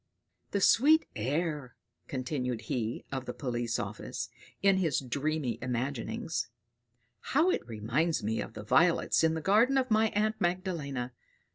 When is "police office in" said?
3.35-4.77